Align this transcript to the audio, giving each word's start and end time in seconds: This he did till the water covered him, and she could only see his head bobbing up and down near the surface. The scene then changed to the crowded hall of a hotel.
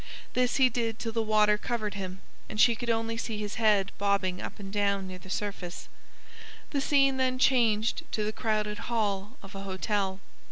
This 0.33 0.55
he 0.55 0.67
did 0.67 0.97
till 0.97 1.11
the 1.11 1.21
water 1.21 1.59
covered 1.59 1.93
him, 1.93 2.21
and 2.49 2.59
she 2.59 2.73
could 2.73 2.89
only 2.89 3.17
see 3.17 3.37
his 3.37 3.57
head 3.61 3.91
bobbing 3.99 4.41
up 4.41 4.57
and 4.59 4.73
down 4.73 5.07
near 5.07 5.19
the 5.19 5.29
surface. 5.29 5.89
The 6.71 6.81
scene 6.81 7.17
then 7.17 7.37
changed 7.37 8.01
to 8.13 8.23
the 8.23 8.33
crowded 8.33 8.79
hall 8.89 9.37
of 9.43 9.53
a 9.53 9.61
hotel. 9.61 10.19